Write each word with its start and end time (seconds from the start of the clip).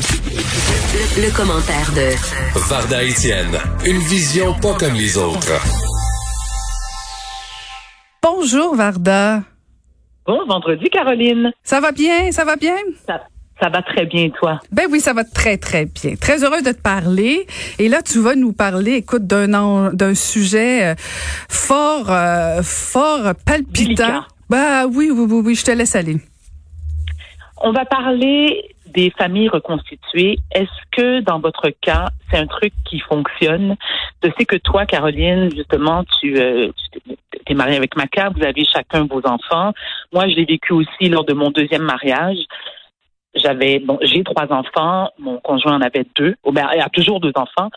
Le, 0.00 1.36
commentaire 1.36 1.92
de 1.92 2.14
Varda 2.70 3.04
Etienne, 3.04 3.58
une 3.84 3.98
vision 3.98 4.54
pas 4.54 4.72
comme 4.74 4.94
les 4.94 5.18
autres. 5.18 5.52
Bonjour 8.22 8.74
Varda. 8.74 9.42
Bon 10.26 10.46
vendredi, 10.46 10.88
Caroline. 10.88 11.52
Ça 11.62 11.80
va 11.80 11.92
bien, 11.92 12.32
ça 12.32 12.46
va 12.46 12.56
bien? 12.56 12.76
Ça, 13.06 13.20
ça 13.60 13.68
va 13.68 13.82
très 13.82 14.06
bien, 14.06 14.30
toi? 14.30 14.60
Ben 14.72 14.86
oui, 14.90 15.00
ça 15.00 15.12
va 15.12 15.24
très, 15.24 15.58
très 15.58 15.84
bien. 15.84 16.14
Très 16.16 16.44
heureuse 16.44 16.62
de 16.62 16.72
te 16.72 16.80
parler. 16.80 17.46
Et 17.78 17.88
là, 17.88 18.00
tu 18.00 18.20
vas 18.20 18.34
nous 18.34 18.54
parler, 18.54 18.94
écoute, 18.94 19.26
d'un 19.26 19.92
d'un 19.92 20.14
sujet 20.14 20.92
euh, 20.92 20.94
fort, 21.50 22.10
euh, 22.10 22.62
fort 22.62 23.34
palpitant. 23.44 24.24
Bah 24.48 24.86
oui, 24.86 25.10
oui, 25.12 25.26
oui, 25.28 25.42
oui, 25.44 25.54
je 25.54 25.64
te 25.64 25.72
laisse 25.72 25.94
aller. 25.94 26.16
On 27.62 27.72
va 27.72 27.84
parler 27.84 28.64
des 28.92 29.10
familles 29.10 29.48
reconstituées. 29.48 30.38
Est-ce 30.52 30.80
que 30.92 31.20
dans 31.20 31.40
votre 31.40 31.70
cas, 31.80 32.08
c'est 32.30 32.38
un 32.38 32.46
truc 32.46 32.72
qui 32.84 33.00
fonctionne? 33.00 33.76
Je 34.22 34.30
sais 34.38 34.44
que 34.44 34.56
toi, 34.56 34.86
Caroline, 34.86 35.50
justement, 35.54 36.04
tu, 36.20 36.36
euh, 36.38 36.70
es 37.46 37.54
mariée 37.54 37.76
avec 37.76 37.96
Maca, 37.96 38.30
vous 38.30 38.44
avez 38.44 38.64
chacun 38.64 39.04
vos 39.04 39.26
enfants. 39.26 39.72
Moi, 40.12 40.28
je 40.28 40.34
l'ai 40.34 40.44
vécu 40.44 40.72
aussi 40.72 41.08
lors 41.08 41.24
de 41.24 41.32
mon 41.32 41.50
deuxième 41.50 41.82
mariage. 41.82 42.38
J'avais, 43.34 43.78
bon, 43.78 43.98
j'ai 44.02 44.24
trois 44.24 44.52
enfants, 44.52 45.10
mon 45.18 45.38
conjoint 45.38 45.76
en 45.76 45.80
avait 45.82 46.06
deux, 46.16 46.34
oh, 46.42 46.52
ben, 46.52 46.68
il 46.74 46.80
a 46.80 46.88
toujours 46.88 47.20
deux 47.20 47.32
enfants. 47.36 47.70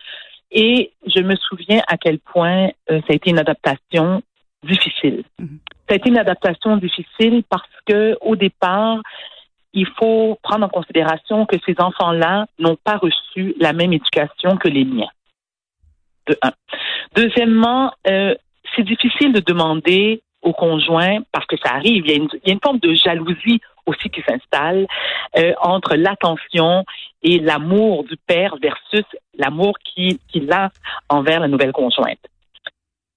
Et 0.51 0.91
je 1.07 1.21
me 1.21 1.35
souviens 1.35 1.81
à 1.87 1.97
quel 1.97 2.19
point 2.19 2.69
euh, 2.89 2.99
ça 3.01 3.07
a 3.09 3.13
été 3.13 3.29
une 3.29 3.39
adaptation 3.39 4.21
difficile. 4.63 5.23
Mm-hmm. 5.39 5.57
Ça 5.87 5.93
a 5.93 5.95
été 5.95 6.09
une 6.09 6.17
adaptation 6.17 6.77
difficile 6.77 7.43
parce 7.49 7.69
que 7.85 8.17
au 8.21 8.35
départ, 8.35 8.99
il 9.73 9.87
faut 9.99 10.37
prendre 10.41 10.65
en 10.65 10.69
considération 10.69 11.45
que 11.45 11.57
ces 11.65 11.75
enfants-là 11.79 12.45
n'ont 12.59 12.77
pas 12.83 12.97
reçu 12.97 13.55
la 13.59 13.73
même 13.73 13.93
éducation 13.93 14.57
que 14.57 14.67
les 14.67 14.85
miens. 14.85 15.09
De 16.27 16.37
un. 16.41 16.51
Deuxièmement, 17.15 17.91
euh, 18.07 18.35
c'est 18.75 18.83
difficile 18.83 19.33
de 19.33 19.39
demander 19.39 20.21
au 20.41 20.53
conjoint, 20.53 21.19
parce 21.31 21.45
que 21.45 21.55
ça 21.63 21.73
arrive, 21.73 22.05
il 22.05 22.11
y 22.11 22.13
a 22.13 22.51
une, 22.51 22.59
forme 22.61 22.79
de 22.79 22.93
jalousie 22.93 23.61
aussi 23.85 24.09
qui 24.09 24.21
s'installe 24.27 24.87
euh, 25.37 25.53
entre 25.61 25.95
l'attention 25.95 26.83
et 27.21 27.39
l'amour 27.39 28.03
du 28.03 28.17
père 28.27 28.55
versus 28.61 29.05
l'amour 29.37 29.77
qu'il 29.79 30.51
a 30.51 30.69
envers 31.09 31.39
la 31.39 31.47
nouvelle 31.47 31.71
conjointe. 31.71 32.19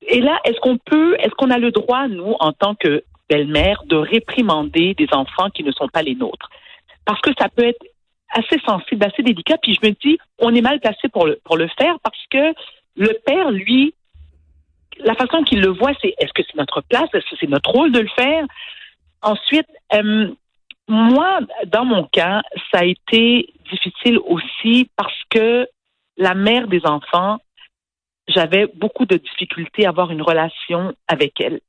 Et 0.03 0.21
là, 0.21 0.39
est-ce 0.45 0.61
qu'on 0.61 0.79
peut, 0.79 1.17
est-ce 1.19 1.35
qu'on 1.35 1.51
a 1.51 1.59
le 1.59 1.73
droit, 1.73 2.07
nous, 2.07 2.37
en 2.39 2.53
tant 2.53 2.77
que 2.77 3.03
belle-mère, 3.29 3.83
de 3.87 3.97
réprimander 3.97 4.95
des 4.95 5.09
enfants 5.13 5.51
qui 5.51 5.65
ne 5.65 5.73
sont 5.73 5.89
pas 5.89 6.03
les 6.03 6.15
nôtres? 6.15 6.49
Parce 7.05 7.21
que 7.21 7.31
ça 7.39 7.49
peut 7.49 7.65
être 7.65 7.85
assez 8.31 8.59
sensible, 8.67 9.05
assez 9.05 9.23
délicat. 9.23 9.57
Puis 9.63 9.75
je 9.81 9.87
me 9.87 9.93
dis, 9.93 10.19
on 10.39 10.55
est 10.55 10.61
mal 10.61 10.81
placé 10.81 11.09
pour 11.09 11.27
le, 11.27 11.41
pour 11.45 11.57
le 11.57 11.69
faire 11.79 11.99
parce 12.03 12.25
que 12.31 12.55
le 12.97 13.13
père, 13.25 13.51
lui, 13.51 13.95
la 14.99 15.15
façon 15.15 15.43
qu'il 15.43 15.61
le 15.61 15.69
voit, 15.69 15.93
c'est 16.01 16.15
est-ce 16.19 16.33
que 16.33 16.43
c'est 16.43 16.57
notre 16.57 16.81
place, 16.83 17.09
est-ce 17.13 17.31
que 17.31 17.37
c'est 17.39 17.49
notre 17.49 17.71
rôle 17.71 17.93
de 17.93 18.01
le 18.01 18.09
faire? 18.09 18.45
Ensuite, 19.23 19.69
euh, 19.93 20.31
moi, 20.89 21.41
dans 21.67 21.85
mon 21.85 22.05
cas, 22.05 22.43
ça 22.73 22.81
a 22.81 22.85
été 22.85 23.53
difficile 23.71 24.19
aussi 24.19 24.89
parce 24.97 25.21
que 25.31 25.69
la 26.17 26.35
mère 26.35 26.69
des 26.69 26.87
enfants, 26.87 27.39
j'avais 28.29 28.67
beaucoup 28.75 29.05
de 29.05 29.17
difficultés 29.17 29.87
à 29.87 29.91
avoir 29.91 30.11
une 30.11 30.23
relation 30.23 30.95
avec 31.09 31.41
elle. 31.41 31.61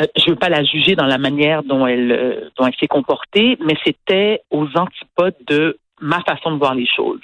Euh, 0.00 0.06
je 0.16 0.24
ne 0.24 0.30
veux 0.30 0.38
pas 0.38 0.48
la 0.48 0.64
juger 0.64 0.96
dans 0.96 1.06
la 1.06 1.18
manière 1.18 1.62
dont 1.62 1.86
elle, 1.86 2.12
euh, 2.12 2.50
dont 2.56 2.66
elle 2.66 2.74
s'est 2.78 2.88
comportée, 2.88 3.56
mais 3.64 3.74
c'était 3.84 4.42
aux 4.50 4.66
antipodes 4.76 5.36
de 5.46 5.78
ma 6.00 6.20
façon 6.22 6.52
de 6.52 6.58
voir 6.58 6.74
les 6.74 6.86
choses. 6.86 7.20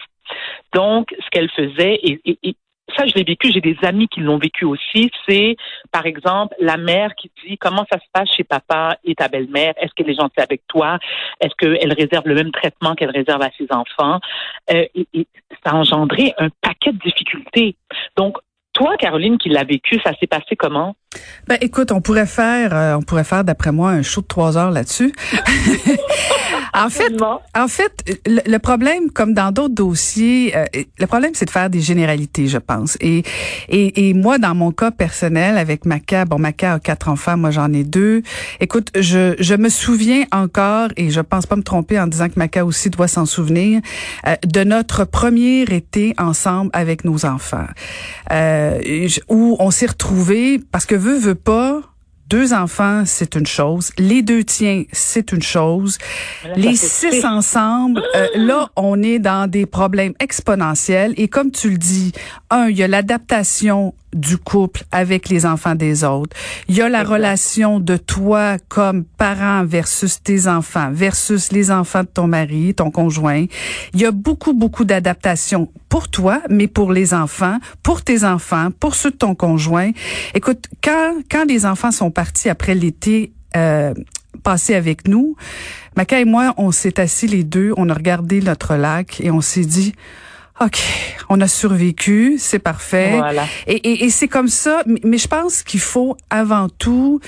Donc, 0.72 1.14
ce 1.18 1.28
qu'elle 1.30 1.50
faisait, 1.50 1.94
et, 2.02 2.20
et, 2.24 2.54
ça, 2.96 3.06
je 3.06 3.14
l'ai 3.14 3.24
vécu, 3.24 3.52
j'ai 3.52 3.60
des 3.60 3.76
amis 3.82 4.08
qui 4.08 4.20
l'ont 4.20 4.38
vécu 4.38 4.64
aussi, 4.64 5.10
c'est, 5.28 5.56
par 5.92 6.06
exemple, 6.06 6.54
la 6.58 6.76
mère 6.76 7.14
qui 7.14 7.30
dit 7.46 7.56
comment 7.58 7.86
ça 7.90 7.98
se 7.98 8.06
passe 8.12 8.28
chez 8.36 8.44
papa 8.44 8.96
et 9.04 9.14
ta 9.14 9.28
belle-mère, 9.28 9.74
est-ce 9.76 9.92
qu'elle 9.94 10.10
est 10.10 10.18
gentille 10.18 10.42
avec 10.42 10.62
toi, 10.66 10.98
est-ce 11.40 11.54
qu'elle 11.56 11.92
réserve 11.92 12.26
le 12.26 12.34
même 12.34 12.50
traitement 12.50 12.94
qu'elle 12.94 13.10
réserve 13.10 13.42
à 13.42 13.50
ses 13.56 13.66
enfants. 13.70 14.20
Euh, 14.72 14.86
et, 14.94 15.26
ça 15.64 15.72
a 15.72 15.74
engendré 15.74 16.32
un 16.38 16.48
paquet 16.62 16.92
de 16.92 16.98
difficultés. 16.98 17.76
Donc, 18.16 18.38
toi, 18.72 18.96
Caroline, 18.98 19.38
qui 19.38 19.48
l'a 19.48 19.64
vécu, 19.64 19.98
ça 20.04 20.12
s'est 20.18 20.26
passé 20.26 20.56
comment? 20.56 20.94
Ben, 21.48 21.58
écoute, 21.60 21.92
on 21.92 22.00
pourrait 22.00 22.26
faire, 22.26 22.74
euh, 22.74 22.94
on 22.94 23.02
pourrait 23.02 23.24
faire, 23.24 23.44
d'après 23.44 23.72
moi, 23.72 23.90
un 23.90 24.02
show 24.02 24.20
de 24.20 24.26
trois 24.26 24.56
heures 24.56 24.70
là-dessus. 24.70 25.12
en 26.74 26.88
fait, 26.88 27.12
en 27.54 27.68
fait, 27.68 28.20
le, 28.26 28.58
problème, 28.58 29.10
comme 29.10 29.34
dans 29.34 29.52
d'autres 29.52 29.74
dossiers, 29.74 30.56
euh, 30.56 30.64
le 30.98 31.06
problème, 31.06 31.32
c'est 31.34 31.46
de 31.46 31.50
faire 31.50 31.70
des 31.70 31.80
généralités, 31.80 32.46
je 32.46 32.58
pense. 32.58 32.96
Et, 33.00 33.22
et, 33.68 34.08
et 34.08 34.14
moi, 34.14 34.38
dans 34.38 34.54
mon 34.54 34.72
cas 34.72 34.90
personnel, 34.90 35.58
avec 35.58 35.84
Maca, 35.84 36.24
bon, 36.24 36.38
Maca 36.38 36.74
a 36.74 36.78
quatre 36.78 37.08
enfants, 37.08 37.36
moi 37.36 37.50
j'en 37.50 37.72
ai 37.72 37.84
deux. 37.84 38.22
Écoute, 38.60 38.90
je, 38.96 39.34
je 39.38 39.54
me 39.54 39.68
souviens 39.68 40.24
encore, 40.32 40.88
et 40.96 41.10
je 41.10 41.20
pense 41.20 41.46
pas 41.46 41.56
me 41.56 41.62
tromper 41.62 41.98
en 41.98 42.06
disant 42.06 42.28
que 42.28 42.38
Maca 42.38 42.64
aussi 42.64 42.90
doit 42.90 43.08
s'en 43.08 43.26
souvenir, 43.26 43.80
euh, 44.26 44.36
de 44.46 44.64
notre 44.64 45.04
premier 45.04 45.62
été 45.62 46.14
ensemble 46.18 46.70
avec 46.72 47.04
nos 47.04 47.24
enfants, 47.26 47.66
où 49.28 49.56
on 49.58 49.70
s'est 49.70 49.86
retrouvés 49.86 50.60
parce 50.70 50.86
que 50.86 50.94
veut, 50.94 51.18
veut 51.18 51.34
pas, 51.34 51.80
deux 52.30 52.52
enfants, 52.52 53.02
c'est 53.04 53.34
une 53.34 53.46
chose. 53.46 53.90
Les 53.98 54.22
deux 54.22 54.44
tiens, 54.44 54.84
c'est 54.92 55.32
une 55.32 55.42
chose. 55.42 55.98
les 56.56 56.76
six 56.76 57.24
ensemble, 57.24 58.02
euh, 58.14 58.28
là, 58.36 58.70
on 58.76 59.02
est 59.02 59.18
dans 59.18 59.50
des 59.50 59.66
problèmes 59.66 60.14
exponentiels. 60.20 61.12
Et 61.16 61.26
comme 61.26 61.50
tu 61.50 61.70
le 61.70 61.76
dis, 61.76 62.12
un, 62.48 62.68
il 62.68 62.78
y 62.78 62.84
a 62.84 62.88
l'adaptation 62.88 63.94
du 64.12 64.38
couple 64.38 64.84
avec 64.90 65.28
les 65.28 65.46
enfants 65.46 65.74
des 65.74 66.04
autres. 66.04 66.36
Il 66.68 66.76
y 66.76 66.82
a 66.82 66.88
la 66.88 67.04
relation 67.04 67.80
de 67.80 67.96
toi 67.96 68.56
comme 68.68 69.04
parent 69.04 69.64
versus 69.64 70.22
tes 70.22 70.48
enfants 70.48 70.90
versus 70.92 71.52
les 71.52 71.70
enfants 71.70 72.02
de 72.02 72.08
ton 72.08 72.26
mari, 72.26 72.74
ton 72.74 72.90
conjoint. 72.90 73.46
Il 73.94 74.00
y 74.00 74.06
a 74.06 74.10
beaucoup, 74.10 74.52
beaucoup 74.52 74.84
d'adaptation 74.84 75.70
pour 75.88 76.08
toi, 76.08 76.40
mais 76.48 76.66
pour 76.66 76.92
les 76.92 77.14
enfants, 77.14 77.58
pour 77.82 78.02
tes 78.02 78.24
enfants, 78.24 78.70
pour 78.78 78.94
ceux 78.94 79.10
de 79.10 79.16
ton 79.16 79.34
conjoint. 79.34 79.90
Écoute, 80.34 80.66
quand, 80.82 81.14
quand 81.30 81.44
les 81.44 81.66
enfants 81.66 81.90
sont 81.92 82.10
partis 82.10 82.48
après 82.48 82.74
l'été, 82.74 83.32
euh, 83.56 83.94
passé 84.42 84.74
avec 84.74 85.06
nous, 85.08 85.36
Maca 85.96 86.20
et 86.20 86.24
moi, 86.24 86.54
on 86.56 86.70
s'est 86.70 87.00
assis 87.00 87.26
les 87.26 87.44
deux, 87.44 87.72
on 87.76 87.88
a 87.88 87.94
regardé 87.94 88.40
notre 88.40 88.76
lac 88.76 89.20
et 89.20 89.30
on 89.30 89.40
s'est 89.40 89.64
dit, 89.64 89.92
OK, 90.62 90.78
on 91.30 91.40
a 91.40 91.48
survécu, 91.48 92.36
c'est 92.38 92.58
parfait. 92.58 93.16
Voilà. 93.16 93.46
Et, 93.66 93.76
et, 93.76 94.04
et 94.04 94.10
c'est 94.10 94.28
comme 94.28 94.48
ça, 94.48 94.82
mais, 95.04 95.16
je 95.16 95.26
pense 95.26 95.62
qu'il 95.62 95.80
faut 95.80 96.18
avant 96.28 96.68
tout, 96.68 97.20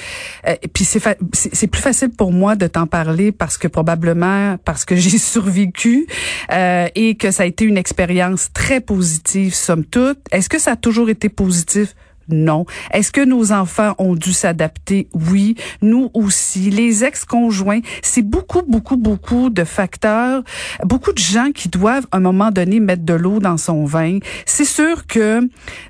euh, 0.47 0.55
puis 0.75 0.85
c'est 0.85 1.01
c'est 1.33 1.67
plus 1.67 1.81
facile 1.81 2.11
pour 2.11 2.31
moi 2.31 2.57
de 2.57 2.67
t'en 2.67 2.87
parler 2.87 3.33
parce 3.33 3.57
que 3.57 3.69
probablement 3.69 4.59
parce 4.65 4.85
que 4.85 4.97
j'ai 5.03 5.17
survécu 5.17 6.07
euh, 6.53 6.89
et 6.95 7.15
que 7.15 7.31
ça 7.31 7.45
a 7.45 7.47
été 7.47 7.65
une 7.65 7.79
expérience 7.79 8.51
très 8.53 8.81
positive 8.81 9.55
somme 9.55 9.87
toute. 9.87 10.19
Est-ce 10.31 10.51
que 10.51 10.59
ça 10.59 10.73
a 10.73 10.77
toujours 10.77 11.09
été 11.09 11.31
positif? 11.31 11.95
Non. 12.33 12.67
Est-ce 12.93 13.13
que 13.13 13.25
nos 13.25 13.53
enfants 13.53 13.95
ont 13.99 14.15
dû 14.15 14.33
s'adapter? 14.33 15.09
Oui. 15.15 15.57
Nous 15.81 16.11
aussi. 16.15 16.71
Les 16.71 17.05
ex-conjoints, 17.05 17.81
c'est 18.03 18.23
beaucoup, 18.23 18.63
beaucoup, 18.67 18.97
beaucoup 18.97 19.51
de 19.51 19.65
facteurs, 19.65 20.43
beaucoup 20.85 21.13
de 21.13 21.19
gens 21.19 21.51
qui 21.55 21.69
doivent 21.69 22.07
à 22.11 22.17
un 22.17 22.21
moment 22.21 22.51
donné 22.51 22.81
mettre 22.81 23.05
de 23.05 23.15
l'eau 23.15 23.39
dans 23.39 23.57
son 23.57 23.85
vin. 23.85 24.19
C'est 24.47 24.65
sûr 24.65 25.07
que 25.07 25.41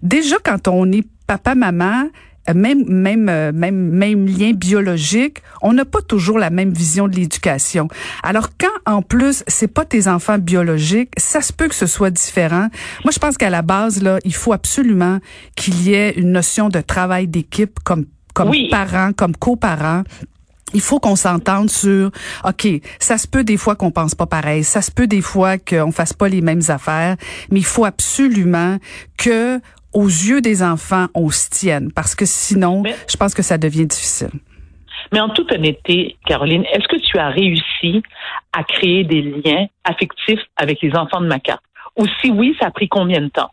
déjà 0.02 0.36
quand 0.44 0.68
on 0.68 0.90
est 0.92 1.06
papa, 1.26 1.54
maman, 1.54 2.08
même 2.52 2.84
même 2.88 3.28
euh, 3.28 3.52
même 3.52 3.76
même 3.76 4.26
lien 4.26 4.52
biologique, 4.52 5.42
on 5.60 5.72
n'a 5.72 5.84
pas 5.84 6.02
toujours 6.02 6.38
la 6.38 6.50
même 6.50 6.72
vision 6.72 7.06
de 7.06 7.14
l'éducation. 7.14 7.88
Alors 8.22 8.50
quand 8.58 8.92
en 8.92 9.02
plus 9.02 9.44
c'est 9.46 9.68
pas 9.68 9.84
tes 9.84 10.08
enfants 10.08 10.38
biologiques, 10.38 11.12
ça 11.16 11.40
se 11.40 11.52
peut 11.52 11.68
que 11.68 11.74
ce 11.74 11.86
soit 11.86 12.10
différent. 12.10 12.68
Moi 13.04 13.12
je 13.12 13.18
pense 13.18 13.36
qu'à 13.36 13.50
la 13.50 13.62
base 13.62 14.02
là, 14.02 14.18
il 14.24 14.34
faut 14.34 14.52
absolument 14.52 15.18
qu'il 15.56 15.82
y 15.82 15.94
ait 15.94 16.12
une 16.12 16.32
notion 16.32 16.68
de 16.68 16.80
travail 16.80 17.28
d'équipe 17.28 17.78
comme 17.84 18.06
comme 18.34 18.50
parents, 18.70 19.12
comme 19.12 19.36
coparents 19.36 20.04
il 20.74 20.80
faut 20.80 20.98
qu'on 20.98 21.16
s'entende 21.16 21.70
sur 21.70 22.10
OK, 22.44 22.66
ça 22.98 23.18
se 23.18 23.26
peut 23.26 23.44
des 23.44 23.56
fois 23.56 23.76
qu'on 23.76 23.90
pense 23.90 24.14
pas 24.14 24.26
pareil, 24.26 24.64
ça 24.64 24.82
se 24.82 24.90
peut 24.90 25.06
des 25.06 25.20
fois 25.20 25.58
qu'on 25.58 25.92
fasse 25.92 26.12
pas 26.12 26.28
les 26.28 26.40
mêmes 26.40 26.62
affaires, 26.68 27.16
mais 27.50 27.60
il 27.60 27.66
faut 27.66 27.84
absolument 27.84 28.78
que 29.16 29.60
aux 29.92 30.06
yeux 30.06 30.40
des 30.40 30.62
enfants, 30.62 31.06
on 31.14 31.30
se 31.30 31.48
tienne, 31.48 31.92
parce 31.92 32.14
que 32.14 32.24
sinon, 32.24 32.82
je 33.08 33.16
pense 33.16 33.34
que 33.34 33.42
ça 33.42 33.58
devient 33.58 33.86
difficile. 33.86 34.30
Mais 35.12 35.20
en 35.20 35.28
toute 35.28 35.52
honnêteté, 35.52 36.16
Caroline, 36.26 36.64
est-ce 36.72 36.88
que 36.88 37.00
tu 37.00 37.18
as 37.18 37.28
réussi 37.28 38.02
à 38.52 38.64
créer 38.64 39.04
des 39.04 39.22
liens 39.22 39.66
affectifs 39.84 40.40
avec 40.56 40.80
les 40.82 40.94
enfants 40.94 41.20
de 41.20 41.26
Maca? 41.26 41.58
Ou 41.98 42.06
si 42.20 42.30
oui, 42.30 42.56
ça 42.58 42.68
a 42.68 42.70
pris 42.70 42.88
combien 42.88 43.20
de 43.20 43.28
temps? 43.28 43.50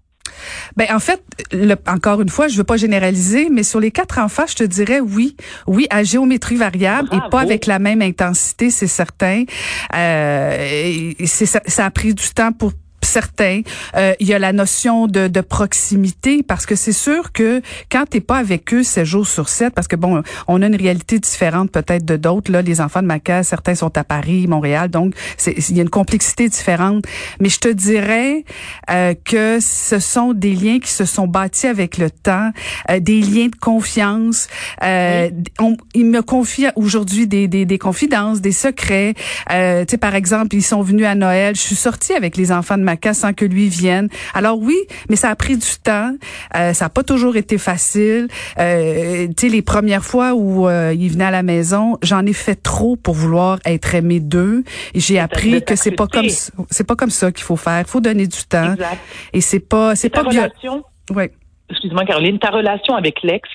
Ben 0.77 0.87
en 0.93 0.99
fait, 0.99 1.21
le, 1.51 1.75
encore 1.87 2.21
une 2.21 2.29
fois, 2.29 2.47
je 2.47 2.55
veux 2.55 2.63
pas 2.63 2.77
généraliser, 2.77 3.49
mais 3.49 3.63
sur 3.63 3.79
les 3.79 3.91
quatre 3.91 4.19
enfants, 4.19 4.45
je 4.47 4.55
te 4.55 4.63
dirais 4.63 4.99
oui, 4.99 5.35
oui 5.67 5.87
à 5.89 6.03
géométrie 6.03 6.55
variable 6.55 7.09
et 7.11 7.29
pas 7.29 7.41
avec 7.41 7.65
la 7.65 7.79
même 7.79 8.01
intensité, 8.01 8.69
c'est 8.69 8.87
certain. 8.87 9.43
Euh, 9.95 11.11
ça, 11.25 11.59
ça 11.65 11.85
a 11.85 11.91
pris 11.91 12.13
du 12.13 12.29
temps 12.29 12.51
pour 12.51 12.71
certains. 13.01 13.61
Euh, 13.95 14.13
il 14.19 14.27
y 14.27 14.33
a 14.33 14.39
la 14.39 14.53
notion 14.53 15.07
de, 15.07 15.27
de 15.27 15.41
proximité 15.41 16.43
parce 16.43 16.65
que 16.65 16.75
c'est 16.75 16.93
sûr 16.93 17.31
que 17.31 17.61
quand 17.91 18.05
t'es 18.09 18.21
pas 18.21 18.37
avec 18.37 18.73
eux 18.73 18.83
7 18.83 19.05
jours 19.05 19.27
sur 19.27 19.49
7, 19.49 19.73
parce 19.73 19.87
que 19.87 19.95
bon, 19.95 20.21
on 20.47 20.61
a 20.61 20.67
une 20.67 20.75
réalité 20.75 21.19
différente 21.19 21.71
peut-être 21.71 22.05
de 22.05 22.17
d'autres. 22.17 22.51
Là, 22.51 22.61
les 22.61 22.81
enfants 22.81 23.01
de 23.01 23.07
ma 23.07 23.19
case, 23.19 23.47
certains 23.47 23.75
sont 23.75 23.97
à 23.97 24.03
Paris, 24.03 24.47
Montréal, 24.47 24.89
donc 24.89 25.13
il 25.45 25.75
y 25.75 25.79
a 25.79 25.83
une 25.83 25.89
complexité 25.89 26.49
différente. 26.49 27.05
Mais 27.39 27.49
je 27.49 27.59
te 27.59 27.67
dirais 27.67 28.43
euh, 28.89 29.13
que 29.23 29.59
ce 29.61 29.99
sont 29.99 30.33
des 30.33 30.53
liens 30.53 30.79
qui 30.79 30.91
se 30.91 31.05
sont 31.05 31.27
bâtis 31.27 31.67
avec 31.67 31.97
le 31.97 32.09
temps, 32.09 32.51
euh, 32.89 32.99
des 32.99 33.21
liens 33.21 33.47
de 33.47 33.55
confiance. 33.55 34.47
Euh, 34.83 35.29
on, 35.59 35.75
ils 35.93 36.05
me 36.05 36.21
confient 36.21 36.69
aujourd'hui 36.75 37.27
des, 37.27 37.47
des, 37.47 37.65
des, 37.65 37.77
confidences, 37.77 38.41
des 38.41 38.51
secrets. 38.51 39.13
Euh, 39.51 39.85
tu 39.85 39.91
sais, 39.91 39.97
par 39.97 40.15
exemple, 40.15 40.55
ils 40.55 40.63
sont 40.63 40.81
venus 40.81 41.05
à 41.05 41.15
Noël. 41.15 41.55
Je 41.55 41.61
suis 41.61 41.75
sortie 41.75 42.13
avec 42.13 42.37
les 42.37 42.51
enfants 42.51 42.77
de 42.77 42.83
ma 42.83 42.88
sans 43.13 43.33
que 43.33 43.45
lui 43.45 43.69
vienne. 43.69 44.09
Alors 44.33 44.59
oui, 44.59 44.77
mais 45.09 45.15
ça 45.15 45.29
a 45.29 45.35
pris 45.35 45.57
du 45.57 45.67
temps. 45.83 46.13
Euh, 46.55 46.73
ça 46.73 46.85
n'a 46.85 46.89
pas 46.89 47.03
toujours 47.03 47.35
été 47.35 47.57
facile. 47.57 48.27
Euh, 48.57 49.27
tu 49.27 49.47
sais, 49.47 49.49
les 49.49 49.61
premières 49.61 50.03
fois 50.03 50.33
où 50.33 50.67
euh, 50.67 50.93
il 50.97 51.11
venait 51.11 51.25
à 51.25 51.31
la 51.31 51.43
maison, 51.43 51.97
j'en 52.01 52.25
ai 52.25 52.33
fait 52.33 52.55
trop 52.55 52.95
pour 52.95 53.13
vouloir 53.13 53.59
être 53.65 53.95
aimé 53.95 54.19
d'eux. 54.19 54.63
Et 54.93 54.99
j'ai 54.99 55.19
appris 55.19 55.63
que 55.63 55.75
c'est 55.75 55.91
pas 55.91 56.07
comme 56.07 56.29
c'est 56.69 56.87
pas 56.87 56.95
comme 56.95 57.09
ça 57.09 57.31
qu'il 57.31 57.43
faut 57.43 57.55
faire. 57.55 57.79
Il 57.79 57.89
faut 57.89 58.01
donner 58.01 58.27
du 58.27 58.43
temps. 58.43 58.73
Exact. 58.73 58.99
Et 59.33 59.41
c'est 59.41 59.59
pas 59.59 59.95
c'est 59.95 60.09
pas 60.09 60.23
bien. 60.23 60.49
Oui. 61.11 61.25
Excuse-moi 61.69 62.05
Caroline, 62.05 62.39
ta 62.39 62.49
relation 62.49 62.95
avec 62.95 63.21
l'ex, 63.23 63.47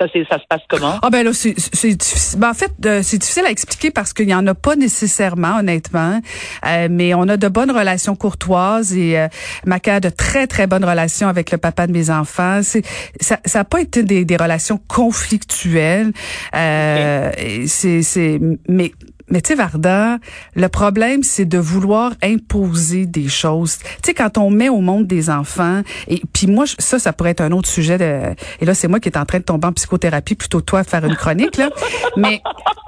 ça, 0.00 0.06
ça 0.30 0.38
se 0.38 0.44
passe 0.48 0.62
comment? 0.68 0.98
Ah 1.02 1.10
ben 1.10 1.24
là, 1.24 1.32
c'est 1.32 1.52
difficile. 1.94 2.40
Ben, 2.40 2.50
en 2.50 2.54
fait, 2.54 2.72
euh, 2.86 3.00
c'est 3.02 3.18
difficile 3.18 3.44
à 3.46 3.50
expliquer 3.50 3.90
parce 3.90 4.12
qu'il 4.12 4.28
y 4.28 4.34
en 4.34 4.46
a 4.46 4.54
pas 4.54 4.76
nécessairement, 4.76 5.58
honnêtement. 5.58 6.20
Euh, 6.66 6.88
mais 6.90 7.14
on 7.14 7.28
a 7.28 7.36
de 7.36 7.48
bonnes 7.48 7.70
relations 7.70 8.16
courtoises 8.16 8.96
et 8.96 9.18
euh, 9.18 9.28
Maca 9.66 9.96
a 9.96 10.00
de 10.00 10.08
très, 10.08 10.46
très 10.46 10.66
bonnes 10.66 10.84
relations 10.84 11.28
avec 11.28 11.50
le 11.50 11.58
papa 11.58 11.86
de 11.86 11.92
mes 11.92 12.10
enfants. 12.10 12.60
C'est 12.62 12.82
ça 13.20 13.38
n'a 13.54 13.64
pas 13.64 13.80
été 13.80 14.02
des, 14.02 14.24
des 14.24 14.36
relations 14.36 14.80
conflictuelles. 14.88 16.12
Euh, 16.54 17.30
c'est 17.66 18.40
mais 18.68 18.92
mais 19.30 19.40
tu 19.40 19.48
sais, 19.48 19.54
Varda, 19.54 20.18
le 20.54 20.68
problème, 20.68 21.22
c'est 21.22 21.44
de 21.44 21.58
vouloir 21.58 22.12
imposer 22.22 23.06
des 23.06 23.28
choses. 23.28 23.78
Tu 23.78 23.86
sais, 24.06 24.14
quand 24.14 24.38
on 24.38 24.50
met 24.50 24.68
au 24.68 24.80
monde 24.80 25.06
des 25.06 25.30
enfants, 25.30 25.82
et 26.08 26.22
puis 26.32 26.46
moi, 26.46 26.64
ça, 26.78 26.98
ça 26.98 27.12
pourrait 27.12 27.30
être 27.30 27.40
un 27.40 27.52
autre 27.52 27.68
sujet. 27.68 27.98
De, 27.98 28.34
et 28.60 28.64
là, 28.64 28.74
c'est 28.74 28.88
moi 28.88 29.00
qui 29.00 29.08
est 29.08 29.16
en 29.16 29.24
train 29.24 29.38
de 29.38 29.44
tomber 29.44 29.68
en 29.68 29.72
psychothérapie 29.72 30.34
plutôt 30.34 30.60
toi 30.60 30.84
faire 30.84 31.04
une 31.04 31.16
chronique 31.16 31.56
là. 31.56 31.70
mais 32.16 32.42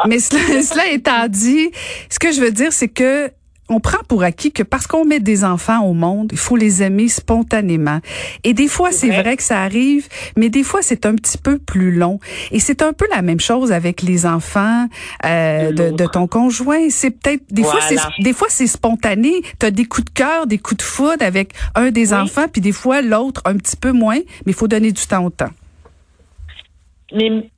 mais 0.06 0.18
cela, 0.18 0.62
cela 0.62 0.88
étant 0.90 1.28
dit, 1.28 1.70
ce 2.10 2.18
que 2.18 2.32
je 2.32 2.40
veux 2.40 2.50
dire, 2.50 2.72
c'est 2.72 2.88
que 2.88 3.30
on 3.68 3.80
prend 3.80 3.98
pour 4.08 4.22
acquis 4.22 4.52
que 4.52 4.62
parce 4.62 4.86
qu'on 4.86 5.04
met 5.04 5.20
des 5.20 5.44
enfants 5.44 5.84
au 5.84 5.94
monde, 5.94 6.30
il 6.32 6.38
faut 6.38 6.56
les 6.56 6.82
aimer 6.82 7.08
spontanément. 7.08 8.00
Et 8.44 8.54
des 8.54 8.68
fois, 8.68 8.92
c'est 8.92 9.08
vrai. 9.08 9.36
que 9.36 9.42
ça 9.42 9.62
arrive, 9.62 10.08
mais 10.36 10.50
des 10.50 10.62
fois, 10.62 10.82
c'est 10.82 11.06
un 11.06 11.14
petit 11.14 11.38
peu 11.38 11.58
plus 11.58 11.92
long. 11.92 12.18
Et 12.50 12.60
c'est 12.60 12.82
un 12.82 12.92
peu 12.92 13.06
la 13.10 13.22
même 13.22 13.40
chose 13.40 13.72
avec 13.72 14.02
les 14.02 14.26
enfants 14.26 14.88
euh, 15.24 15.72
de, 15.72 16.06
ton 16.06 16.26
conjoint. 16.26 16.90
C'est 16.90 17.10
peut-être 17.10 17.44
des 17.50 17.62
fois, 17.62 17.80
c'est 17.80 17.96
des 18.20 18.32
fois 18.32 18.48
c'est 18.50 18.66
spontané. 18.66 19.42
Tu 19.58 19.66
as 19.66 19.70
des 19.70 19.86
coups 19.86 20.06
de 20.06 20.10
cœur, 20.10 20.46
des 20.46 20.58
coups 20.58 20.78
de 20.78 20.82
foudre 20.82 21.24
avec 21.24 21.52
un 21.74 21.90
des 21.90 22.12
enfants, 22.12 22.46
puis 22.52 22.60
des 22.60 22.72
fois 22.72 23.00
l'autre 23.00 23.40
un 23.44 23.56
petit 23.56 23.76
peu 23.76 23.92
moins. 23.92 24.18
Mais 24.44 24.52
il 24.52 24.54
faut 24.54 24.68
donner 24.68 24.92
du 24.92 25.06
temps 25.06 25.24
au 25.24 25.30
temps. 25.30 25.50
Mais 27.14 27.50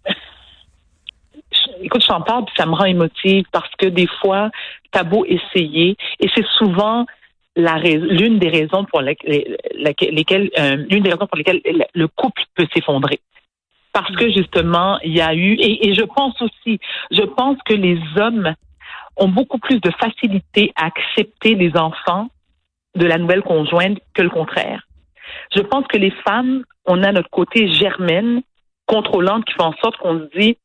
écoute, 1.84 2.04
j'en 2.06 2.20
parle, 2.20 2.44
ça 2.56 2.66
me 2.66 2.74
rend 2.74 2.84
émotive 2.84 3.44
parce 3.52 3.70
que 3.78 3.86
des 3.86 4.06
fois, 4.20 4.50
t'as 4.90 5.04
beau 5.04 5.24
essayer, 5.26 5.96
et 6.20 6.28
c'est 6.34 6.46
souvent 6.58 7.06
la 7.56 7.78
l'une 7.78 8.38
des 8.38 8.48
raisons 8.48 8.84
pour 8.84 9.00
lesquelles, 9.00 10.50
euh, 10.58 10.76
l'une 10.90 11.02
des 11.02 11.10
raisons 11.10 11.26
pour 11.26 11.36
lesquelles 11.36 11.60
le 11.94 12.08
couple 12.08 12.42
peut 12.54 12.66
s'effondrer. 12.74 13.20
Parce 13.92 14.14
que 14.16 14.28
justement, 14.32 14.98
il 15.04 15.16
y 15.16 15.20
a 15.20 15.34
eu, 15.34 15.52
et, 15.54 15.88
et 15.88 15.94
je 15.94 16.02
pense 16.02 16.40
aussi, 16.42 16.80
je 17.12 17.22
pense 17.22 17.58
que 17.64 17.74
les 17.74 17.98
hommes 18.16 18.54
ont 19.16 19.28
beaucoup 19.28 19.58
plus 19.58 19.80
de 19.80 19.90
facilité 19.90 20.72
à 20.74 20.86
accepter 20.86 21.54
les 21.54 21.76
enfants 21.76 22.28
de 22.96 23.06
la 23.06 23.18
nouvelle 23.18 23.42
conjointe 23.42 23.98
que 24.14 24.22
le 24.22 24.30
contraire. 24.30 24.82
Je 25.54 25.60
pense 25.60 25.86
que 25.86 25.96
les 25.96 26.12
femmes, 26.26 26.64
on 26.86 27.02
a 27.02 27.12
notre 27.12 27.30
côté 27.30 27.68
germaine, 27.72 28.42
contrôlante, 28.86 29.44
qui 29.44 29.54
fait 29.54 29.62
en 29.62 29.74
sorte 29.74 29.96
qu'on 29.98 30.18
se 30.18 30.38
dit, 30.38 30.56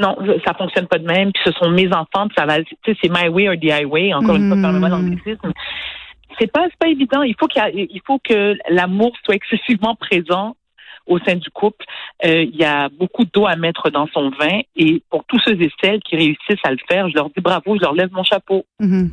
non, 0.00 0.16
ça 0.44 0.54
fonctionne 0.54 0.86
pas 0.86 0.98
de 0.98 1.06
même, 1.06 1.32
puis 1.32 1.42
ce 1.44 1.52
sont 1.52 1.70
mes 1.70 1.88
enfants, 1.88 2.26
puis 2.26 2.34
ça 2.36 2.46
va, 2.46 2.62
tu 2.62 2.74
sais, 2.84 2.96
c'est 3.00 3.08
my 3.08 3.28
way 3.28 3.48
or 3.48 3.54
the 3.54 3.70
highway, 3.70 4.12
encore 4.12 4.36
une 4.36 4.48
fois, 4.48 4.60
par 4.60 4.72
le 4.72 4.80
mot 4.80 4.88
d'anglicisme. 4.88 5.52
C'est 6.38 6.50
pas, 6.50 6.64
c'est 6.64 6.78
pas 6.78 6.88
évident. 6.88 7.22
Il 7.22 7.36
faut 7.38 7.46
qu'il 7.46 7.62
il 7.74 8.00
faut 8.04 8.18
que 8.18 8.56
l'amour 8.68 9.12
soit 9.24 9.36
excessivement 9.36 9.94
présent 9.94 10.56
au 11.06 11.18
sein 11.20 11.36
du 11.36 11.50
couple. 11.50 11.84
Euh, 12.24 12.42
il 12.42 12.56
y 12.56 12.64
a 12.64 12.88
beaucoup 12.88 13.24
d'eau 13.24 13.46
à 13.46 13.56
mettre 13.56 13.90
dans 13.90 14.08
son 14.08 14.30
vin, 14.30 14.60
et 14.74 15.02
pour 15.10 15.24
tous 15.26 15.38
ceux 15.44 15.60
et 15.60 15.70
celles 15.82 16.00
qui 16.00 16.16
réussissent 16.16 16.64
à 16.64 16.70
le 16.72 16.78
faire, 16.88 17.08
je 17.08 17.14
leur 17.14 17.26
dis 17.26 17.40
bravo, 17.40 17.76
je 17.76 17.82
leur 17.82 17.94
lève 17.94 18.10
mon 18.12 18.24
chapeau. 18.24 18.64
Mm-hmm. 18.80 19.10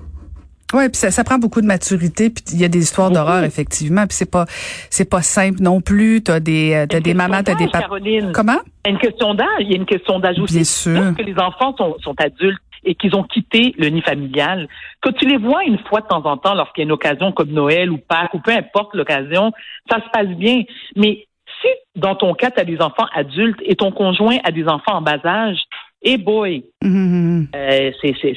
Oui, 0.73 0.89
puis 0.89 0.97
ça, 0.97 1.12
ça, 1.12 1.23
prend 1.23 1.38
beaucoup 1.38 1.62
de 1.62 1.65
maturité, 1.65 2.29
puis 2.29 2.44
il 2.53 2.62
y 2.62 2.65
a 2.65 2.68
des 2.68 2.79
histoires 2.79 3.12
d'horreur 3.12 3.44
effectivement, 3.44 4.07
puis 4.07 4.15
c'est 4.15 4.29
pas 4.29 4.45
c'est 4.89 5.09
pas 5.09 5.21
simple 5.21 5.62
non 5.62 5.81
plus. 5.81 6.21
T'as 6.23 6.39
des 6.39 6.73
euh, 6.73 6.85
t'as 6.88 7.00
des 7.00 7.13
mamans, 7.13 7.44
t'as 7.44 7.56
des 7.56 7.68
papas. 7.68 7.88
Comment? 8.33 8.59
Il 8.85 8.88
y 8.88 8.88
a 8.88 8.91
une 8.91 9.00
question 9.00 9.33
d'âge. 9.33 9.47
Il 9.59 9.71
y 9.71 9.73
a 9.73 9.77
une 9.77 9.85
question 9.85 10.19
d'âge 10.19 10.39
aussi. 10.39 10.56
Bien 10.56 10.63
sûr. 10.63 11.01
Lorsque 11.01 11.23
les 11.23 11.38
enfants 11.38 11.75
sont, 11.77 11.97
sont 12.00 12.15
adultes 12.19 12.62
et 12.83 12.95
qu'ils 12.95 13.15
ont 13.15 13.23
quitté 13.23 13.75
le 13.77 13.89
nid 13.89 14.01
familial, 14.01 14.68
quand 15.01 15.12
tu 15.12 15.27
les 15.27 15.38
vois 15.38 15.63
une 15.65 15.77
fois 15.88 16.01
de 16.01 16.07
temps 16.07 16.25
en 16.25 16.38
temps, 16.38 16.56
lorsqu'il 16.56 16.81
y 16.81 16.83
a 16.83 16.85
une 16.85 16.91
occasion 16.91 17.31
comme 17.31 17.51
Noël 17.51 17.91
ou 17.91 17.97
Pâques 17.97 18.33
ou 18.33 18.39
peu 18.39 18.51
importe 18.51 18.95
l'occasion, 18.95 19.51
ça 19.89 19.97
se 19.97 20.09
passe 20.12 20.35
bien. 20.38 20.63
Mais 20.95 21.27
si 21.62 21.68
dans 21.95 22.15
ton 22.15 22.33
cas 22.33 22.50
tu 22.50 22.59
as 22.59 22.65
des 22.65 22.81
enfants 22.81 23.06
adultes 23.13 23.59
et 23.63 23.75
ton 23.75 23.91
conjoint 23.91 24.38
a 24.44 24.51
des 24.51 24.68
enfants 24.68 24.95
en 24.95 25.01
bas 25.01 25.19
âge, 25.23 25.59
et 26.01 26.18
boy, 26.18 26.65
mm-hmm. 26.83 27.48
euh, 27.56 27.92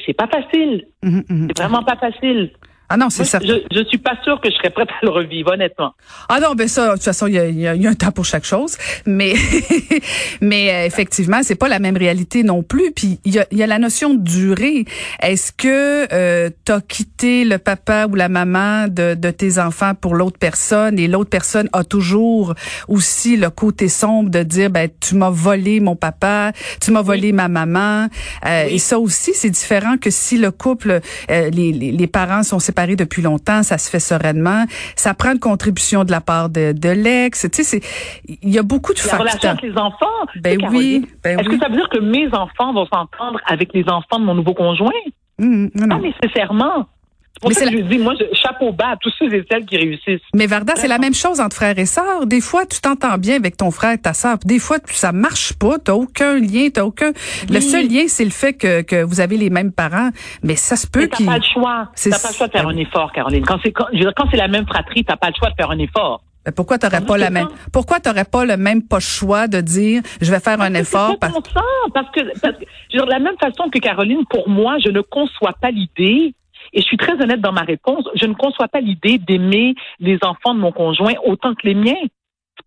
c'est 0.05 0.13
pas 0.13 0.27
facile. 0.27 0.87
Mm-hmm. 1.03 1.47
C'est 1.47 1.57
vraiment 1.57 1.83
pas 1.83 1.95
facile. 1.97 2.51
Ah 2.87 2.97
non, 2.97 3.09
c'est 3.09 3.25
ça. 3.25 3.39
Je, 3.41 3.63
je 3.71 3.83
suis 3.85 3.97
pas 3.97 4.15
sûre 4.23 4.39
que 4.39 4.49
je 4.49 4.55
serais 4.55 4.69
prête 4.69 4.89
à 4.89 5.05
le 5.05 5.09
revivre, 5.09 5.51
honnêtement. 5.53 5.93
Ah 6.29 6.39
non, 6.39 6.53
ben 6.53 6.67
ça, 6.67 6.89
de 6.89 6.93
toute 6.93 7.03
façon, 7.03 7.25
il 7.25 7.33
y 7.33 7.39
a, 7.39 7.47
y 7.47 7.87
a, 7.87 7.89
un 7.89 7.93
temps 7.95 8.11
pour 8.11 8.25
chaque 8.25 8.45
chose. 8.45 8.77
Mais, 9.07 9.33
mais 10.41 10.71
euh, 10.71 10.85
effectivement, 10.85 11.39
c'est 11.41 11.55
pas 11.55 11.67
la 11.67 11.79
même 11.79 11.97
réalité 11.97 12.43
non 12.43 12.61
plus. 12.61 12.91
Puis 12.91 13.19
il 13.25 13.33
y 13.33 13.39
a, 13.39 13.47
y 13.51 13.63
a 13.63 13.67
la 13.67 13.79
notion 13.79 14.13
de 14.13 14.21
durée. 14.21 14.85
Est-ce 15.19 15.51
que 15.51 16.13
euh, 16.13 16.51
tu 16.63 16.71
as 16.71 16.81
quitté 16.81 17.43
le 17.43 17.57
papa 17.57 18.05
ou 18.07 18.13
la 18.13 18.29
maman 18.29 18.87
de, 18.87 19.15
de 19.15 19.31
tes 19.31 19.57
enfants 19.57 19.93
pour 19.95 20.13
l'autre 20.13 20.37
personne? 20.37 20.99
Et 20.99 21.07
l'autre 21.07 21.31
personne 21.31 21.69
a 21.73 21.83
toujours 21.83 22.53
aussi 22.87 23.35
le 23.35 23.49
côté 23.49 23.87
sombre 23.87 24.29
de 24.29 24.43
dire, 24.43 24.69
ben 24.69 24.89
tu 24.99 25.15
m'as 25.15 25.31
volé 25.31 25.79
mon 25.79 25.95
papa, 25.95 26.51
tu 26.79 26.91
m'as 26.91 27.01
volé 27.01 27.31
ma 27.31 27.47
maman. 27.47 28.09
Euh, 28.45 28.65
et 28.69 28.77
ça 28.77 28.99
aussi, 28.99 29.33
c'est 29.33 29.49
différent 29.49 29.97
que 29.97 30.11
si 30.11 30.37
le 30.37 30.51
couple, 30.51 30.99
euh, 31.31 31.49
les, 31.49 31.71
les, 31.71 31.91
les 31.91 32.07
parents 32.07 32.43
sont 32.43 32.59
séparés 32.59 32.74
depuis 32.75 33.21
longtemps, 33.21 33.63
ça 33.63 33.77
se 33.77 33.89
fait 33.89 33.99
sereinement. 33.99 34.65
Ça 34.95 35.13
prend 35.13 35.31
une 35.31 35.39
contribution 35.39 36.03
de 36.03 36.11
la 36.11 36.21
part 36.21 36.49
de, 36.49 36.73
de 36.73 36.89
l'ex. 36.89 37.47
Tu 37.51 37.63
sais, 37.63 37.81
il 38.27 38.49
y 38.49 38.59
a 38.59 38.63
beaucoup 38.63 38.93
de 38.93 38.99
facteurs. 38.99 39.23
La 39.25 39.31
relation 39.31 39.49
avec 39.49 39.61
les 39.61 39.77
enfants. 39.77 40.05
Ben 40.41 40.57
oui. 40.71 41.07
Ben 41.23 41.39
Est-ce 41.39 41.49
que 41.49 41.57
ça 41.57 41.69
veut 41.69 41.75
dire 41.77 41.89
que 41.89 41.99
mes 41.99 42.27
enfants 42.27 42.73
vont 42.73 42.85
s'entendre 42.85 43.39
avec 43.47 43.73
les 43.73 43.85
enfants 43.89 44.19
de 44.19 44.25
mon 44.25 44.35
nouveau 44.35 44.53
conjoint? 44.53 44.91
Mmh, 45.37 45.67
non, 45.75 45.87
Pas 45.89 45.99
nécessairement. 45.99 46.87
Mais 47.43 47.53
ça 47.53 47.65
je 47.69 47.77
dis, 47.77 47.97
moi, 47.97 48.13
chapeau 48.33 48.71
bas 48.71 48.91
à 48.91 48.97
tous 48.97 49.13
ceux 49.19 49.33
et 49.33 49.45
celles 49.51 49.65
qui 49.65 49.77
réussissent. 49.77 50.21
Mais 50.33 50.47
Varda, 50.47 50.73
c'est 50.75 50.87
la 50.87 50.97
même 50.97 51.13
chose 51.13 51.39
entre 51.39 51.55
frères 51.55 51.77
et 51.77 51.85
sœurs. 51.85 52.25
Des 52.25 52.41
fois, 52.41 52.65
tu 52.65 52.79
t'entends 52.79 53.17
bien 53.17 53.35
avec 53.35 53.57
ton 53.57 53.71
frère 53.71 53.93
et 53.93 53.97
ta 53.97 54.13
sœur. 54.13 54.37
Des 54.45 54.59
fois, 54.59 54.77
ça 54.85 55.11
marche 55.11 55.53
pas. 55.53 55.77
T'as 55.77 55.93
aucun 55.93 56.39
lien. 56.39 56.69
T'as 56.73 56.83
aucun. 56.83 57.11
Le 57.49 57.59
seul 57.59 57.87
lien, 57.87 58.05
c'est 58.07 58.25
le 58.25 58.31
fait 58.31 58.53
que, 58.53 58.81
que 58.81 59.03
vous 59.03 59.19
avez 59.19 59.37
les 59.37 59.49
mêmes 59.49 59.71
parents. 59.71 60.09
Mais 60.43 60.55
ça 60.55 60.75
se 60.75 60.87
peut. 60.87 61.07
T'as 61.07 61.25
pas 61.25 61.37
le 61.37 61.43
choix. 61.43 61.89
T'as 61.95 62.19
pas 62.19 62.29
le 62.29 62.35
choix 62.35 62.47
de 62.47 62.51
faire 62.51 62.67
un 62.67 62.77
effort, 62.77 63.11
Caroline. 63.11 63.45
Quand 63.45 63.59
c'est 63.63 63.71
quand, 63.71 63.87
quand 64.15 64.27
c'est 64.31 64.37
la 64.37 64.47
même 64.47 64.65
fratrie, 64.65 65.03
t'as 65.03 65.17
pas 65.17 65.27
le 65.27 65.33
choix 65.37 65.49
de 65.49 65.55
faire 65.55 65.71
un 65.71 65.79
effort. 65.79 66.21
Mais 66.45 66.51
pourquoi 66.51 66.77
t'aurais 66.77 67.01
pas 67.01 67.17
la 67.17 67.31
même 67.31 67.47
Pourquoi 67.73 67.99
t'aurais 67.99 68.25
pas 68.25 68.45
le 68.45 68.55
même 68.55 68.83
pas 68.83 68.99
choix 68.99 69.47
de 69.47 69.61
dire 69.61 70.03
je 70.21 70.31
vais 70.31 70.39
faire 70.39 70.61
un 70.61 70.73
effort 70.75 71.17
parce... 71.19 71.33
parce 71.33 72.11
que 72.11 72.39
parce 72.39 72.57
que 72.57 72.65
je 72.91 72.97
veux 72.97 73.05
dire, 73.05 73.05
de 73.05 73.11
la 73.11 73.19
même 73.19 73.35
façon 73.39 73.67
que 73.69 73.79
Caroline 73.79 74.23
pour 74.29 74.47
moi 74.47 74.77
je 74.83 74.89
ne 74.89 75.01
conçois 75.01 75.53
pas 75.59 75.71
l'idée 75.71 76.35
et 76.75 76.81
je 76.81 76.85
suis 76.85 76.97
très 76.97 77.13
honnête 77.13 77.39
dans 77.39 77.53
ma 77.53 77.61
réponse, 77.61 78.05
je 78.15 78.25
ne 78.25 78.33
conçois 78.33 78.67
pas 78.67 78.81
l'idée 78.81 79.17
d'aimer 79.17 79.75
les 79.99 80.19
enfants 80.21 80.53
de 80.53 80.59
mon 80.59 80.73
conjoint 80.73 81.13
autant 81.25 81.55
que 81.55 81.65
les 81.65 81.73
miens. 81.73 81.95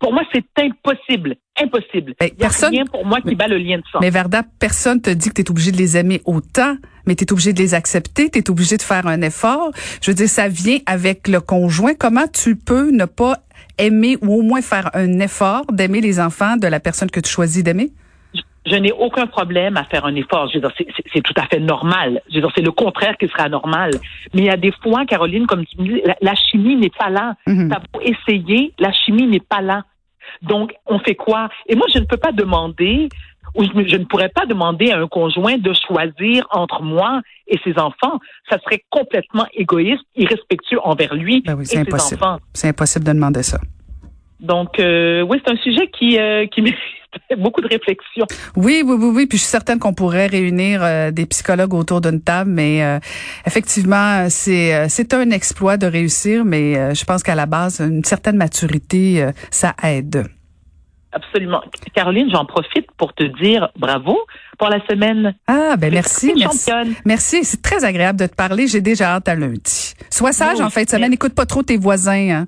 Pour 0.01 0.13
moi, 0.13 0.23
c'est 0.33 0.45
impossible. 0.59 1.37
Impossible. 1.61 2.15
Ben, 2.19 2.31
Il 2.37 2.43
y 2.43 2.45
a 2.45 2.69
rien 2.69 2.85
pour 2.87 3.05
moi 3.05 3.21
qui 3.21 3.35
bat 3.35 3.49
le 3.49 3.59
lien 3.59 3.79
de 3.79 3.83
sang. 3.93 3.99
Mais 4.01 4.11
Verda, 4.11 4.43
personne 4.61 5.01
te 5.01 5.11
dit 5.11 5.29
que 5.29 5.35
tu 5.35 5.43
es 5.43 5.51
obligé 5.51 5.73
de 5.73 5.77
les 5.77 5.97
aimer 5.97 6.23
autant, 6.25 6.77
mais 7.07 7.17
tu 7.17 7.25
es 7.25 7.33
obligé 7.33 7.53
de 7.53 7.59
les 7.59 7.75
accepter, 7.75 8.31
tu 8.31 8.39
es 8.39 8.51
obligé 8.51 8.77
de 8.77 8.83
faire 8.83 9.07
un 9.07 9.21
effort. 9.23 9.71
Je 10.01 10.11
veux 10.11 10.15
dire, 10.15 10.29
ça 10.29 10.49
vient 10.49 10.79
avec 10.87 11.29
le 11.29 11.41
conjoint. 11.41 11.95
Comment 11.95 12.29
tu 12.29 12.57
peux 12.57 12.91
ne 12.91 13.05
pas 13.05 13.39
aimer 13.77 14.17
ou 14.23 14.39
au 14.39 14.43
moins 14.43 14.63
faire 14.63 14.91
un 14.95 15.21
effort 15.21 15.65
d'aimer 15.71 16.01
les 16.01 16.19
enfants 16.21 16.57
de 16.57 16.67
la 16.67 16.81
personne 16.81 17.11
que 17.11 17.21
tu 17.21 17.31
choisis 17.31 17.63
d'aimer? 17.63 17.91
Je 18.69 18.77
n'ai 18.77 18.93
aucun 18.93 19.27
problème 19.27 19.77
à 19.77 19.85
faire 19.85 20.05
un 20.05 20.15
effort. 20.15 20.49
Je 20.49 20.59
veux 20.59 20.61
dire, 20.61 20.73
c'est 21.13 21.23
tout 21.23 21.35
à 21.37 21.47
fait 21.47 21.61
normal. 21.61 22.21
Je 22.29 22.37
veux 22.37 22.41
dire, 22.43 22.53
c'est 22.55 22.63
le 22.63 22.73
contraire 22.73 23.17
qui 23.17 23.29
sera 23.29 23.49
normal. 23.49 23.91
Mais 24.35 24.43
il 24.43 24.45
y 24.45 24.51
a 24.51 24.57
des 24.57 24.73
fois, 24.83 25.05
Caroline, 25.07 25.47
comme 25.47 25.65
tu 25.65 25.81
me 25.81 25.85
dis, 25.85 26.03
la, 26.21 26.35
chimie 26.35 26.77
n'est 26.77 26.91
pas 26.91 27.11
là. 27.11 27.35
Mm 27.47 27.69
T'as 27.69 27.81
beau 27.93 28.01
essayer, 28.01 28.73
la 28.79 28.93
chimie 28.93 29.27
n'est 29.27 29.41
pas 29.41 29.61
là. 29.61 29.85
Donc, 30.43 30.75
on 30.87 30.99
fait 30.99 31.15
quoi? 31.15 31.49
Et 31.67 31.75
moi, 31.75 31.87
je 31.93 31.99
ne 31.99 32.05
peux 32.05 32.17
pas 32.17 32.33
demander, 32.33 33.09
ou 33.55 33.65
je, 33.65 33.97
ne 33.97 34.05
pourrais 34.05 34.29
pas 34.29 34.47
demander 34.47 34.91
à 34.91 34.99
un 34.99 35.09
conjoint 35.09 35.57
de 35.57 35.73
choisir 35.87 36.47
entre 36.51 36.83
moi 36.83 37.23
et 37.47 37.59
ses 37.65 37.79
enfants. 37.79 38.21
Ça 38.51 38.59
serait 38.61 38.85
complètement 38.91 39.47
égoïste, 39.55 40.05
irrespectueux 40.17 40.81
envers 40.85 41.15
lui 41.15 41.43
ben 41.47 41.55
oui, 41.55 41.63
et 41.63 41.67
ses 41.67 41.95
enfants. 41.95 42.39
C'est 42.53 42.69
impossible 42.69 43.05
de 43.05 43.13
demander 43.13 43.43
ça. 43.43 43.59
Donc, 44.41 44.79
euh, 44.79 45.23
oui, 45.23 45.41
c'est 45.45 45.53
un 45.53 45.57
sujet 45.57 45.89
qui, 45.89 46.19
euh, 46.19 46.47
qui 46.47 46.63
beaucoup 47.37 47.61
de 47.61 47.69
réflexion. 47.69 48.27
Oui, 48.57 48.83
oui, 48.85 48.97
oui, 48.99 49.11
oui. 49.15 49.27
Puis 49.27 49.39
je 49.39 49.43
suis 49.43 49.51
certaine 49.51 49.79
qu'on 49.79 49.95
pourrait 49.95 50.27
réunir 50.27 50.81
euh, 50.83 51.11
des 51.11 51.27
psychologues 51.27 51.75
autour 51.75 52.01
d'une 52.01 52.21
table, 52.21 52.51
mais 52.51 52.83
euh, 52.83 52.99
effectivement, 53.47 54.29
c'est 54.31 54.89
c'est 54.89 55.15
un 55.15 55.31
exploit 55.31 55.77
de 55.77 55.87
réussir, 55.87 56.45
mais 56.45 56.95
je 56.95 57.05
pense 57.05 57.23
qu'à 57.23 57.35
la 57.35 57.47
base, 57.47 57.81
une 57.81 58.05
certaine 58.05 58.37
maturité, 58.37 59.27
ça 59.51 59.75
aide. 59.83 60.29
Absolument. 61.13 61.63
Caroline, 61.95 62.29
j'en 62.31 62.45
profite 62.45 62.91
pour 62.99 63.15
te 63.15 63.25
dire 63.43 63.71
bravo 63.77 64.19
pour 64.59 64.69
la 64.69 64.85
semaine. 64.87 65.35
Ah, 65.47 65.77
ben 65.79 65.93
merci. 65.93 66.35
Merci. 66.37 66.71
Merci. 67.05 67.45
C'est 67.45 67.63
très 67.63 67.85
agréable 67.85 68.19
de 68.19 68.27
te 68.27 68.35
parler. 68.35 68.67
J'ai 68.67 68.83
déjà 68.83 69.15
hâte 69.15 69.29
à 69.29 69.35
lundi. 69.35 69.95
Sois 70.11 70.33
sage 70.33 70.61
en 70.61 70.69
fin 70.69 70.83
de 70.83 70.89
semaine. 70.89 71.13
Écoute 71.13 71.35
pas 71.35 71.47
trop 71.47 71.63
tes 71.63 71.79
voisins. 71.79 72.31
Hein. 72.31 72.47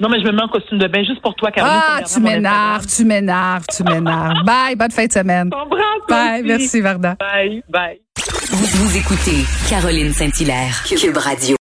Non, 0.00 0.08
mais 0.08 0.20
je 0.20 0.26
me 0.26 0.32
mets 0.32 0.42
en 0.42 0.48
costume 0.48 0.78
de 0.78 0.86
bain 0.88 1.02
juste 1.04 1.22
pour 1.22 1.34
toi, 1.34 1.50
Caroline. 1.50 1.80
Ah, 1.82 2.00
tu 2.02 2.20
m'énerves, 2.20 2.86
tu 2.86 3.04
m'énerves, 3.04 3.64
tu 3.74 3.82
m'énerves. 3.82 4.42
bye, 4.44 4.76
bonne 4.76 4.90
fin 4.90 5.06
de 5.06 5.12
semaine. 5.12 5.50
Bye, 6.08 6.42
merci, 6.42 6.80
Varda. 6.80 7.16
Bye, 7.18 7.62
bye. 7.68 8.00
Vous, 8.50 8.84
vous 8.84 8.96
écoutez 8.96 9.44
Caroline 9.68 10.12
Saint-Hilaire, 10.12 10.84
Cube 10.88 11.16
Radio. 11.16 11.54